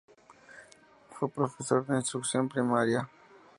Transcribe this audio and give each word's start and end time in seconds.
Fue 1.11 1.29
profesor 1.29 1.85
de 1.85 1.97
instrucción 1.97 2.49
primaria. 2.49 3.07